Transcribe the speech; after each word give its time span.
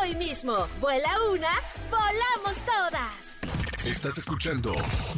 hoy 0.00 0.14
mismo. 0.16 0.66
Vuela 0.80 1.10
una, 1.30 1.50
volamos 1.90 2.56
todas. 2.64 3.34
Estás 3.84 4.16
escuchando 4.16 4.72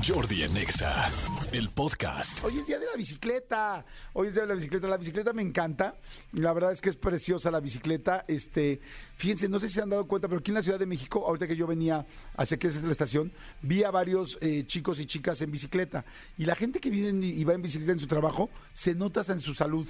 Jordi 0.04 0.42
Anexa, 0.42 1.08
el 1.52 1.70
podcast. 1.70 2.42
Hoy 2.42 2.58
es 2.58 2.66
día 2.66 2.80
de 2.80 2.86
la 2.86 2.96
bicicleta. 2.96 3.86
Hoy 4.12 4.26
es 4.26 4.34
día 4.34 4.42
de 4.42 4.48
la 4.48 4.54
bicicleta. 4.54 4.88
La 4.88 4.96
bicicleta 4.96 5.32
me 5.32 5.42
encanta. 5.42 5.94
La 6.32 6.52
verdad 6.52 6.72
es 6.72 6.80
que 6.80 6.88
es 6.88 6.96
preciosa 6.96 7.52
la 7.52 7.60
bicicleta. 7.60 8.24
Este, 8.26 8.80
fíjense, 9.16 9.48
no 9.48 9.60
sé 9.60 9.68
si 9.68 9.74
se 9.74 9.82
han 9.82 9.90
dado 9.90 10.08
cuenta, 10.08 10.26
pero 10.26 10.40
aquí 10.40 10.50
en 10.50 10.56
la 10.56 10.64
Ciudad 10.64 10.80
de 10.80 10.86
México, 10.86 11.24
ahorita 11.24 11.46
que 11.46 11.54
yo 11.54 11.68
venía 11.68 12.04
hacia 12.36 12.56
que 12.56 12.66
es 12.66 12.82
la 12.82 12.90
estación, 12.90 13.32
vi 13.62 13.84
a 13.84 13.92
varios 13.92 14.36
eh, 14.40 14.64
chicos 14.66 14.98
y 14.98 15.06
chicas 15.06 15.40
en 15.42 15.52
bicicleta. 15.52 16.04
Y 16.36 16.44
la 16.44 16.56
gente 16.56 16.80
que 16.80 16.90
viene 16.90 17.24
y 17.24 17.44
va 17.44 17.54
en 17.54 17.62
bicicleta 17.62 17.92
en 17.92 18.00
su 18.00 18.08
trabajo, 18.08 18.50
se 18.72 18.96
nota 18.96 19.20
hasta 19.20 19.32
en 19.32 19.40
su 19.40 19.54
salud. 19.54 19.86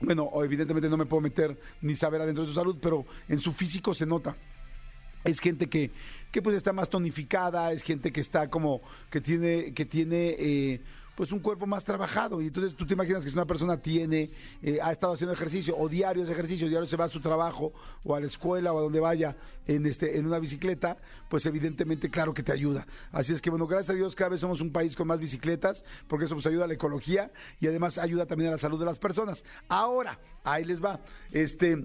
Bueno, 0.00 0.30
evidentemente 0.42 0.88
no 0.88 0.96
me 0.96 1.06
puedo 1.06 1.20
meter 1.20 1.58
ni 1.80 1.94
saber 1.94 2.20
adentro 2.20 2.44
de 2.44 2.48
su 2.48 2.54
salud, 2.54 2.76
pero 2.80 3.04
en 3.28 3.38
su 3.40 3.52
físico 3.52 3.94
se 3.94 4.06
nota. 4.06 4.36
Es 5.24 5.40
gente 5.40 5.68
que, 5.68 5.90
que 6.30 6.42
pues 6.42 6.56
está 6.56 6.72
más 6.72 6.90
tonificada, 6.90 7.72
es 7.72 7.82
gente 7.82 8.12
que 8.12 8.20
está 8.20 8.50
como, 8.50 8.82
que 9.10 9.20
tiene, 9.20 9.72
que 9.72 9.86
tiene 9.86 10.36
eh, 10.38 10.80
pues 11.16 11.32
un 11.32 11.40
cuerpo 11.40 11.66
más 11.66 11.84
trabajado. 11.84 12.40
Y 12.40 12.48
entonces 12.48 12.74
tú 12.74 12.86
te 12.86 12.94
imaginas 12.94 13.24
que 13.24 13.30
si 13.30 13.34
una 13.34 13.46
persona 13.46 13.76
tiene, 13.76 14.30
eh, 14.62 14.78
ha 14.82 14.92
estado 14.92 15.14
haciendo 15.14 15.32
ejercicio, 15.32 15.76
o 15.76 15.88
diario 15.88 16.22
es 16.22 16.30
ejercicio, 16.30 16.68
diario 16.68 16.86
se 16.86 16.96
va 16.96 17.04
a 17.04 17.08
su 17.08 17.20
trabajo, 17.20 17.72
o 18.04 18.14
a 18.14 18.20
la 18.20 18.26
escuela, 18.26 18.72
o 18.72 18.78
a 18.78 18.82
donde 18.82 19.00
vaya, 19.00 19.36
en 19.66 19.86
este, 19.86 20.18
en 20.18 20.26
una 20.26 20.38
bicicleta, 20.38 20.96
pues 21.28 21.46
evidentemente, 21.46 22.10
claro 22.10 22.34
que 22.34 22.42
te 22.42 22.52
ayuda. 22.52 22.86
Así 23.12 23.32
es 23.32 23.40
que 23.40 23.50
bueno, 23.50 23.66
gracias 23.66 23.90
a 23.90 23.94
Dios 23.94 24.14
cada 24.14 24.30
vez 24.30 24.40
somos 24.40 24.60
un 24.60 24.70
país 24.70 24.96
con 24.96 25.06
más 25.06 25.20
bicicletas, 25.20 25.84
porque 26.08 26.26
eso 26.26 26.34
pues 26.34 26.46
ayuda 26.46 26.64
a 26.64 26.68
la 26.68 26.74
ecología 26.74 27.30
y 27.60 27.66
además 27.66 27.98
ayuda 27.98 28.26
también 28.26 28.48
a 28.48 28.52
la 28.52 28.58
salud 28.58 28.78
de 28.78 28.86
las 28.86 28.98
personas. 28.98 29.44
Ahora, 29.68 30.18
ahí 30.44 30.64
les 30.64 30.82
va. 30.82 31.00
Este 31.32 31.78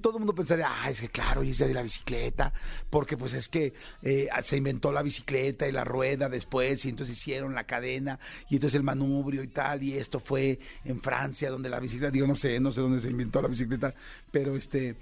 todo 0.00 0.14
el 0.14 0.18
mundo 0.20 0.34
pensaría, 0.34 0.68
ah, 0.70 0.90
es 0.90 1.00
que 1.00 1.08
claro, 1.08 1.42
y 1.42 1.50
es 1.50 1.58
de 1.58 1.72
la 1.72 1.82
bicicleta, 1.82 2.52
porque 2.90 3.16
pues 3.16 3.34
es 3.34 3.48
que 3.48 3.74
eh, 4.02 4.28
se 4.42 4.56
inventó 4.56 4.90
la 4.90 5.02
bicicleta 5.02 5.68
y 5.68 5.72
la 5.72 5.84
rueda 5.84 6.28
después, 6.28 6.84
y 6.84 6.88
entonces 6.88 7.16
hicieron 7.16 7.54
la 7.54 7.64
cadena, 7.64 8.18
y 8.48 8.56
entonces 8.56 8.76
el 8.76 8.82
manubrio 8.82 9.42
y 9.42 9.48
tal, 9.48 9.82
y 9.82 9.94
esto 9.94 10.18
fue 10.18 10.58
en 10.84 11.00
Francia, 11.00 11.50
donde 11.50 11.68
la 11.68 11.80
bicicleta, 11.80 12.10
digo, 12.10 12.26
no 12.26 12.36
sé, 12.36 12.58
no 12.58 12.72
sé 12.72 12.80
dónde 12.80 13.00
se 13.00 13.10
inventó 13.10 13.40
la 13.42 13.48
bicicleta, 13.48 13.94
pero 14.30 14.56
este, 14.56 14.96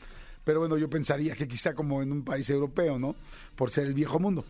pero 0.44 0.60
bueno, 0.60 0.76
yo 0.76 0.90
pensaría 0.90 1.34
que 1.34 1.48
quizá 1.48 1.74
como 1.74 2.02
en 2.02 2.12
un 2.12 2.22
país 2.22 2.48
europeo, 2.50 2.98
¿no? 2.98 3.16
Por 3.56 3.70
ser 3.70 3.86
el 3.86 3.94
viejo 3.94 4.18
mundo. 4.18 4.44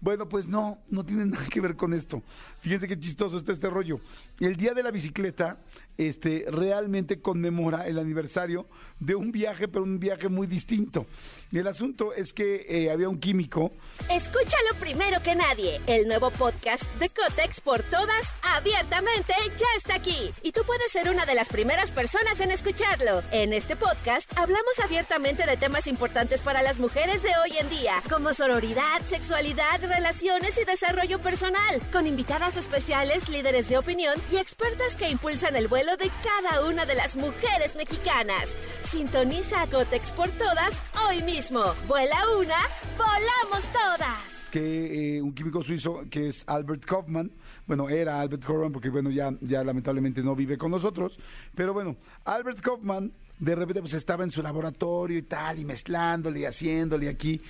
Bueno, 0.00 0.28
pues 0.28 0.48
no, 0.48 0.78
no 0.88 1.04
tiene 1.04 1.26
nada 1.26 1.46
que 1.46 1.60
ver 1.60 1.76
con 1.76 1.92
esto. 1.92 2.22
Fíjense 2.60 2.88
qué 2.88 2.98
chistoso 2.98 3.36
está 3.36 3.52
este 3.52 3.68
rollo. 3.68 4.00
El 4.40 4.56
día 4.56 4.74
de 4.74 4.82
la 4.82 4.90
bicicleta 4.90 5.58
este, 5.98 6.44
realmente 6.48 7.20
conmemora 7.20 7.86
el 7.88 7.98
aniversario 7.98 8.68
de 9.00 9.16
un 9.16 9.32
viaje, 9.32 9.66
pero 9.66 9.82
un 9.82 9.98
viaje 9.98 10.28
muy 10.28 10.46
distinto. 10.46 11.06
Y 11.50 11.58
el 11.58 11.66
asunto 11.66 12.12
es 12.12 12.32
que 12.32 12.66
eh, 12.68 12.90
había 12.90 13.08
un 13.08 13.18
químico. 13.18 13.72
Escúchalo 14.08 14.78
primero 14.78 15.20
que 15.22 15.34
nadie. 15.34 15.80
El 15.88 16.06
nuevo 16.06 16.30
podcast 16.30 16.84
de 17.00 17.08
Cotex 17.08 17.60
por 17.60 17.82
todas, 17.82 18.34
abiertamente, 18.56 19.34
ya 19.56 19.66
está 19.76 19.96
aquí. 19.96 20.30
Y 20.42 20.52
tú 20.52 20.60
puedes 20.64 20.90
ser 20.92 21.10
una 21.10 21.26
de 21.26 21.34
las 21.34 21.48
primeras 21.48 21.90
personas 21.90 22.38
en 22.40 22.52
escucharlo. 22.52 23.22
En 23.32 23.52
este 23.52 23.74
podcast 23.74 24.30
hablamos 24.38 24.78
abiertamente 24.82 25.46
de 25.46 25.56
temas 25.56 25.88
importantes 25.88 26.42
para 26.42 26.62
las 26.62 26.78
mujeres 26.78 27.22
de 27.24 27.30
hoy 27.42 27.58
en 27.58 27.68
día, 27.70 27.94
como 28.08 28.32
sororidad, 28.34 29.02
sexualidad, 29.08 29.80
relaciones 29.88 30.52
y 30.60 30.64
desarrollo 30.64 31.18
personal, 31.20 31.80
con 31.92 32.06
invitadas 32.06 32.56
especiales, 32.56 33.28
líderes 33.28 33.68
de 33.68 33.78
opinión 33.78 34.14
y 34.30 34.36
expertas 34.36 34.96
que 34.96 35.10
impulsan 35.10 35.56
el 35.56 35.68
vuelo 35.68 35.96
de 35.96 36.10
cada 36.22 36.64
una 36.64 36.86
de 36.86 36.94
las 36.94 37.16
mujeres 37.16 37.76
mexicanas. 37.76 38.46
Sintoniza 38.82 39.62
a 39.62 39.66
Cotex 39.66 40.12
por 40.12 40.30
todas 40.30 40.72
hoy 41.08 41.22
mismo. 41.22 41.74
Vuela 41.86 42.18
una, 42.38 42.58
volamos 42.96 43.62
todas 43.72 44.37
que 44.48 45.16
eh, 45.16 45.22
un 45.22 45.34
químico 45.34 45.62
suizo 45.62 46.04
que 46.10 46.28
es 46.28 46.44
Albert 46.46 46.84
Kaufman, 46.84 47.30
bueno, 47.66 47.88
era 47.88 48.20
Albert 48.20 48.44
Kaufman 48.44 48.72
porque 48.72 48.88
bueno, 48.88 49.10
ya, 49.10 49.32
ya 49.40 49.62
lamentablemente 49.64 50.22
no 50.22 50.34
vive 50.34 50.58
con 50.58 50.70
nosotros, 50.70 51.18
pero 51.54 51.72
bueno, 51.72 51.96
Albert 52.24 52.60
Kaufman 52.60 53.12
de 53.38 53.54
repente 53.54 53.80
pues 53.80 53.94
estaba 53.94 54.24
en 54.24 54.30
su 54.30 54.42
laboratorio 54.42 55.18
y 55.18 55.22
tal, 55.22 55.58
y 55.58 55.64
mezclándole 55.64 56.40
y 56.40 56.44
haciéndole 56.44 57.08
aquí, 57.08 57.40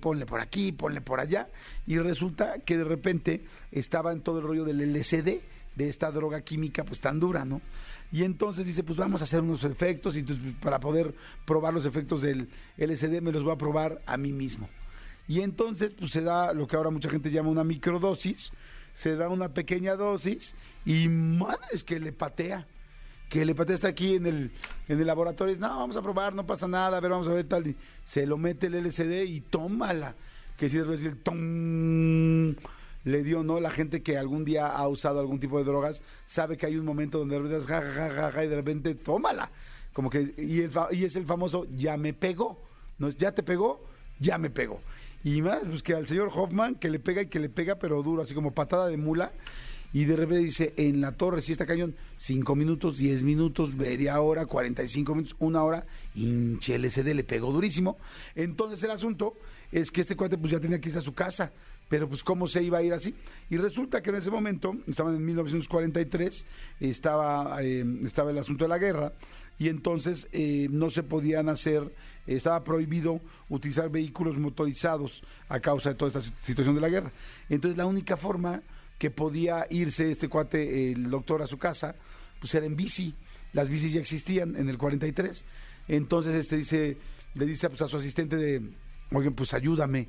ponle 0.00 0.26
por 0.26 0.40
aquí, 0.40 0.72
ponle 0.72 1.00
por 1.00 1.20
allá, 1.20 1.48
y 1.86 1.98
resulta 1.98 2.58
que 2.58 2.76
de 2.76 2.84
repente 2.84 3.44
estaba 3.70 4.12
en 4.12 4.20
todo 4.20 4.38
el 4.40 4.44
rollo 4.44 4.64
del 4.64 4.92
LSD, 4.92 5.40
de 5.74 5.88
esta 5.88 6.10
droga 6.10 6.42
química 6.42 6.84
pues 6.84 7.00
tan 7.00 7.18
dura, 7.18 7.44
¿no? 7.44 7.62
Y 8.10 8.24
entonces 8.24 8.66
dice, 8.66 8.82
pues 8.82 8.98
vamos 8.98 9.22
a 9.22 9.24
hacer 9.24 9.40
unos 9.40 9.64
efectos 9.64 10.16
y 10.16 10.22
pues, 10.22 10.38
para 10.60 10.78
poder 10.80 11.14
probar 11.46 11.72
los 11.72 11.86
efectos 11.86 12.20
del 12.20 12.48
LSD 12.76 13.22
me 13.22 13.32
los 13.32 13.42
voy 13.42 13.54
a 13.54 13.56
probar 13.56 14.02
a 14.04 14.18
mí 14.18 14.32
mismo. 14.32 14.68
Y 15.32 15.40
entonces 15.40 15.94
pues 15.98 16.10
se 16.10 16.20
da 16.20 16.52
lo 16.52 16.66
que 16.66 16.76
ahora 16.76 16.90
mucha 16.90 17.08
gente 17.08 17.30
llama 17.30 17.48
una 17.48 17.64
microdosis, 17.64 18.52
se 18.98 19.16
da 19.16 19.30
una 19.30 19.54
pequeña 19.54 19.96
dosis 19.96 20.54
y 20.84 21.08
madre 21.08 21.68
es 21.72 21.84
que 21.84 21.98
le 21.98 22.12
patea 22.12 22.66
que 23.30 23.46
le 23.46 23.54
patea 23.54 23.76
está 23.76 23.88
aquí 23.88 24.16
en 24.16 24.26
el, 24.26 24.52
en 24.88 25.00
el 25.00 25.06
laboratorio, 25.06 25.56
no, 25.56 25.68
vamos 25.68 25.96
a 25.96 26.02
probar, 26.02 26.34
no 26.34 26.46
pasa 26.46 26.68
nada, 26.68 26.98
a 26.98 27.00
ver, 27.00 27.12
vamos 27.12 27.28
a 27.28 27.32
ver 27.32 27.48
tal, 27.48 27.74
se 28.04 28.26
lo 28.26 28.36
mete 28.36 28.66
el 28.66 28.74
LCD 28.74 29.24
y 29.26 29.40
tómala, 29.40 30.16
que 30.58 30.68
si 30.68 30.76
es 30.76 31.00
el 31.00 31.16
tom 31.22 32.54
le 33.04 33.22
dio, 33.22 33.42
¿no? 33.42 33.58
La 33.58 33.70
gente 33.70 34.02
que 34.02 34.18
algún 34.18 34.44
día 34.44 34.66
ha 34.66 34.86
usado 34.86 35.18
algún 35.18 35.40
tipo 35.40 35.56
de 35.56 35.64
drogas 35.64 36.02
sabe 36.26 36.58
que 36.58 36.66
hay 36.66 36.76
un 36.76 36.84
momento 36.84 37.20
donde 37.20 37.36
de 37.36 37.42
repente 37.42 37.66
ja, 37.72 38.30
ja, 38.32 38.44
y 38.44 38.48
de 38.48 38.56
repente 38.56 38.94
tómala. 38.96 39.50
Como 39.94 40.10
que, 40.10 40.34
y, 40.36 40.60
el, 40.60 40.70
y 40.90 41.04
es 41.06 41.16
el 41.16 41.24
famoso 41.24 41.66
ya 41.74 41.96
me 41.96 42.12
pegó. 42.12 42.60
¿No 42.98 43.08
es 43.08 43.16
ya 43.16 43.32
te 43.32 43.42
pegó? 43.42 43.82
Ya 44.20 44.36
me 44.36 44.50
pegó. 44.50 44.82
Y 45.24 45.42
más, 45.42 45.60
pues 45.68 45.82
que 45.82 45.94
al 45.94 46.06
señor 46.06 46.30
Hoffman 46.34 46.74
que 46.74 46.90
le 46.90 46.98
pega 46.98 47.22
y 47.22 47.26
que 47.26 47.38
le 47.38 47.48
pega, 47.48 47.78
pero 47.78 48.02
duro, 48.02 48.22
así 48.22 48.34
como 48.34 48.52
patada 48.52 48.88
de 48.88 48.96
mula. 48.96 49.32
Y 49.94 50.06
de 50.06 50.16
repente 50.16 50.44
dice, 50.44 50.72
en 50.78 51.02
la 51.02 51.12
torre, 51.12 51.42
si 51.42 51.52
está 51.52 51.66
cañón, 51.66 51.94
cinco 52.16 52.54
minutos, 52.54 52.96
diez 52.96 53.22
minutos, 53.22 53.74
media 53.74 54.20
hora, 54.20 54.46
cuarenta 54.46 54.82
y 54.82 54.88
cinco 54.88 55.14
minutos, 55.14 55.36
una 55.38 55.62
hora, 55.64 55.84
hinche 56.14 56.76
LCD, 56.76 57.14
le 57.14 57.24
pegó 57.24 57.52
durísimo. 57.52 57.98
Entonces 58.34 58.82
el 58.84 58.90
asunto 58.90 59.36
es 59.70 59.90
que 59.90 60.00
este 60.00 60.16
cuate 60.16 60.38
pues 60.38 60.50
ya 60.50 60.60
tenía 60.60 60.80
que 60.80 60.88
irse 60.88 60.98
a 60.98 61.02
su 61.02 61.14
casa 61.14 61.52
pero 61.92 62.08
pues 62.08 62.24
cómo 62.24 62.46
se 62.46 62.62
iba 62.62 62.78
a 62.78 62.82
ir 62.82 62.94
así. 62.94 63.14
Y 63.50 63.58
resulta 63.58 64.00
que 64.00 64.08
en 64.08 64.16
ese 64.16 64.30
momento, 64.30 64.74
estaban 64.86 65.14
en 65.14 65.26
1943, 65.26 66.46
estaba, 66.80 67.62
eh, 67.62 67.84
estaba 68.06 68.30
el 68.30 68.38
asunto 68.38 68.64
de 68.64 68.70
la 68.70 68.78
guerra, 68.78 69.12
y 69.62 69.68
entonces 69.68 70.26
eh, 70.32 70.66
no 70.72 70.90
se 70.90 71.04
podían 71.04 71.48
hacer, 71.48 71.94
estaba 72.26 72.64
prohibido 72.64 73.20
utilizar 73.48 73.90
vehículos 73.90 74.36
motorizados 74.36 75.22
a 75.48 75.60
causa 75.60 75.90
de 75.90 75.94
toda 75.94 76.18
esta 76.18 76.34
situación 76.42 76.74
de 76.74 76.80
la 76.80 76.88
guerra. 76.88 77.12
Entonces 77.48 77.78
la 77.78 77.86
única 77.86 78.16
forma 78.16 78.60
que 78.98 79.12
podía 79.12 79.68
irse 79.70 80.10
este 80.10 80.28
cuate, 80.28 80.90
el 80.90 81.08
doctor, 81.08 81.42
a 81.42 81.46
su 81.46 81.58
casa, 81.58 81.94
pues 82.40 82.52
era 82.56 82.66
en 82.66 82.74
bici. 82.74 83.14
Las 83.52 83.68
bicis 83.68 83.92
ya 83.92 84.00
existían 84.00 84.56
en 84.56 84.68
el 84.68 84.78
43. 84.78 85.44
Entonces 85.86 86.34
este 86.34 86.56
dice, 86.56 86.96
le 87.34 87.46
dice 87.46 87.68
pues, 87.68 87.82
a 87.82 87.86
su 87.86 87.98
asistente 87.98 88.34
de, 88.34 88.62
oigan, 89.12 89.34
pues 89.34 89.54
ayúdame 89.54 90.08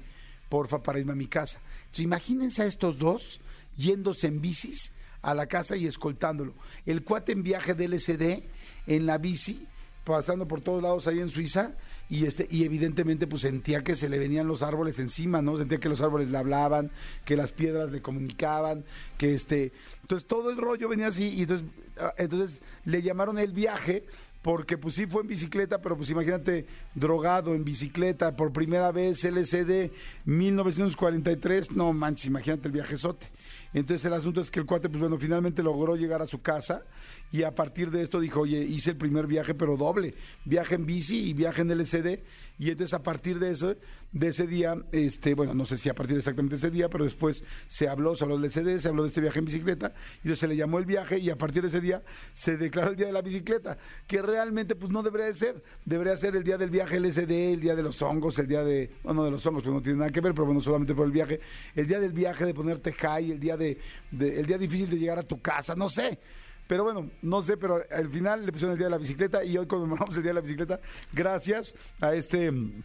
porfa, 0.50 0.81
para 0.81 0.97
irme 0.97 1.12
a 1.12 1.16
mi 1.16 1.28
casa. 1.28 1.61
Imagínense 1.97 2.64
a 2.64 2.66
estos 2.66 2.97
dos 2.97 3.40
yéndose 3.78 4.26
en 4.26 4.41
bicis 4.41 4.94
a 5.23 5.34
la 5.34 5.47
casa 5.47 5.75
y 5.75 5.87
escoltándolo. 5.87 6.53
El 6.85 7.03
cuate 7.03 7.31
en 7.31 7.41
viaje 7.41 7.73
de 7.73 7.87
LSD 7.87 8.43
en 8.85 9.05
la 9.08 9.17
bici, 9.17 9.66
pasando 10.03 10.47
por 10.47 10.61
todos 10.61 10.84
lados 10.84 11.08
ahí 11.08 11.20
en 11.20 11.29
Suiza, 11.29 11.72
y 12.09 12.25
este, 12.25 12.47
y 12.52 12.66
evidentemente 12.66 13.25
pues 13.25 13.41
sentía 13.41 13.84
que 13.84 13.96
se 13.96 14.09
le 14.09 14.20
venían 14.20 14.47
los 14.47 14.61
árboles 14.61 14.99
encima, 14.99 15.41
¿no? 15.41 15.58
Sentía 15.58 15.79
que 15.79 15.90
los 15.90 16.02
árboles 16.02 16.29
le 16.29 16.37
hablaban, 16.37 16.91
que 17.25 17.37
las 17.37 17.53
piedras 17.53 17.91
le 17.91 18.02
comunicaban, 18.02 18.84
que 19.17 19.34
este, 19.34 19.72
entonces 20.02 20.28
todo 20.28 20.52
el 20.52 20.58
rollo 20.58 20.90
venía 20.90 21.08
así, 21.08 21.29
y 21.29 21.43
entonces, 21.43 21.66
ah, 21.97 22.14
entonces 22.17 22.61
le 22.85 23.02
llamaron 23.02 23.40
el 23.40 23.53
viaje 23.53 24.05
porque 24.43 24.78
pues 24.78 24.96
sí 24.96 25.08
fue 25.08 25.22
en 25.22 25.29
bicicleta, 25.29 25.81
pero 25.81 25.96
pues 25.96 26.09
imagínate, 26.09 26.67
drogado 26.93 27.55
en 27.55 27.64
bicicleta 27.64 28.35
por 28.35 28.52
primera 28.52 28.91
vez, 28.91 29.23
LCD, 29.23 29.91
1943, 30.26 31.72
no 31.72 31.93
manches, 31.93 32.26
imagínate 32.26 32.67
el 32.67 32.73
viajezote. 32.73 33.26
Entonces 33.73 34.05
el 34.05 34.14
asunto 34.14 34.41
es 34.41 34.52
que 34.52 34.59
el 34.59 34.66
cuate, 34.66 34.90
pues 34.90 35.02
bueno, 35.02 35.17
finalmente 35.17 35.64
logró 35.64 35.96
llegar 35.96 36.22
a 36.22 36.28
su 36.28 36.41
casa 36.41 36.84
y 37.31 37.43
a 37.43 37.55
partir 37.55 37.90
de 37.90 38.03
esto 38.03 38.20
dijo, 38.20 38.41
oye, 38.41 38.59
hice 38.59 38.91
el 38.91 38.97
primer 38.97 39.25
viaje, 39.25 39.55
pero 39.55 39.75
doble, 39.75 40.14
viaje 40.46 40.75
en 40.75 40.85
bici 40.85 41.29
y 41.29 41.34
viaje 41.34 41.64
en 41.64 41.72
LCD. 41.72 42.20
Y 42.59 42.70
entonces 42.70 42.93
a 42.93 43.02
partir 43.02 43.40
de 43.40 43.52
eso, 43.52 43.75
de 44.11 44.28
ese 44.28 44.46
día, 44.46 44.75
este, 44.91 45.34
bueno, 45.34 45.55
no 45.55 45.66
sé 45.66 45.79
si 45.79 45.90
a 45.90 45.96
partir 45.96 46.14
de 46.14 46.20
exactamente 46.20 46.55
ese 46.55 46.70
día, 46.70 46.87
pero 46.87 47.03
después 47.03 47.43
se 47.67 47.90
habló, 47.90 48.16
se 48.16 48.23
habló 48.23 48.37
del 48.37 48.46
LCD, 48.46 48.79
se 48.79 48.87
habló 48.87 49.02
de 49.02 49.09
este 49.09 49.22
viaje 49.22 49.40
en 49.40 49.46
bicicleta, 49.46 49.93
y 50.17 50.17
entonces 50.17 50.40
se 50.40 50.47
le 50.47 50.55
llamó 50.55 50.78
el 50.78 50.85
viaje 50.85 51.17
y 51.17 51.31
a 51.31 51.35
partir 51.35 51.64
de 51.64 51.69
ese 51.69 51.81
día 51.81 52.03
se 52.35 52.55
declaró 52.55 52.91
el 52.91 52.96
día 52.96 53.08
de 53.08 53.11
la 53.11 53.23
bicicleta, 53.23 53.79
que 54.05 54.22
realmente 54.22 54.76
pues 54.76 54.91
no 54.91 55.02
debería 55.02 55.26
de 55.28 55.34
ser, 55.34 55.64
debería 55.84 56.16
ser 56.16 56.35
el 56.35 56.43
día 56.43 56.59
del 56.59 56.69
viaje 56.69 56.97
LCD, 56.97 57.53
el 57.53 57.59
día 57.59 57.76
de 57.76 57.81
los 57.81 57.99
hongos, 58.03 58.37
el 58.37 58.47
día 58.47 58.64
de, 58.64 58.91
bueno, 59.02 59.26
de 59.26 59.31
los 59.31 59.43
hongos, 59.47 59.64
pues 59.64 59.73
no 59.73 59.81
tiene 59.81 59.97
nada 59.97 60.11
que 60.11 60.22
ver, 60.22 60.35
pero 60.35 60.46
bueno, 60.46 60.61
solamente 60.61 60.93
por 60.93 61.08
el 61.08 61.11
viaje, 61.11 61.40
el 61.73 61.87
día 61.87 61.99
del 61.99 62.14
viaje 62.14 62.46
de 62.46 62.53
ponerte 62.53 62.93
high, 62.93 63.31
el 63.31 63.40
día 63.40 63.58
de, 63.58 63.63
el 63.72 64.46
día 64.46 64.58
difícil 64.58 64.90
de 64.90 64.98
llegar 64.98 65.20
a 65.20 65.24
tu 65.24 65.42
casa, 65.42 65.76
no 65.76 65.90
sé. 65.90 66.20
Pero 66.68 66.84
bueno, 66.84 67.10
no 67.22 67.42
sé, 67.42 67.58
pero 67.58 67.82
al 67.92 68.10
final 68.10 68.46
le 68.46 68.52
pusieron 68.52 68.74
el 68.74 68.78
día 68.78 68.88
de 68.88 68.92
la 68.92 68.98
bicicleta 68.98 69.44
y 69.44 69.58
hoy 69.58 69.68
conmemoramos 69.68 70.16
el 70.16 70.24
día 70.24 70.30
de 70.30 70.36
la 70.36 70.42
bicicleta 70.42 70.80
gracias 71.12 71.76
a 72.00 72.16
este 72.16 72.52
mm, 72.52 72.84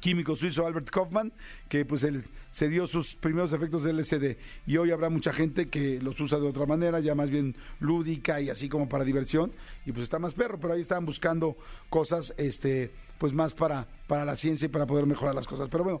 químico 0.00 0.36
suizo 0.36 0.66
Albert 0.66 0.90
Kaufman, 0.90 1.32
que 1.68 1.84
pues 1.84 2.02
él 2.02 2.24
se 2.50 2.68
dio 2.68 2.86
sus 2.86 3.16
primeros 3.16 3.52
efectos 3.52 3.82
del 3.82 3.98
LSD 3.98 4.36
y 4.66 4.76
hoy 4.76 4.90
habrá 4.90 5.08
mucha 5.08 5.32
gente 5.32 5.68
que 5.68 6.00
los 6.00 6.20
usa 6.20 6.38
de 6.38 6.46
otra 6.46 6.66
manera, 6.66 7.00
ya 7.00 7.14
más 7.14 7.30
bien 7.30 7.56
lúdica 7.80 8.40
y 8.40 8.50
así 8.50 8.68
como 8.68 8.88
para 8.88 9.04
diversión 9.04 9.52
y 9.86 9.92
pues 9.92 10.04
está 10.04 10.18
más 10.18 10.34
perro, 10.34 10.58
pero 10.60 10.74
ahí 10.74 10.80
estaban 10.80 11.06
buscando 11.06 11.56
cosas 11.88 12.34
este 12.36 12.92
pues 13.18 13.32
más 13.32 13.54
para 13.54 13.86
para 14.06 14.24
la 14.24 14.36
ciencia 14.36 14.66
y 14.66 14.68
para 14.68 14.86
poder 14.86 15.06
mejorar 15.06 15.34
las 15.34 15.46
cosas. 15.46 15.68
Pero 15.70 15.84
bueno, 15.84 16.00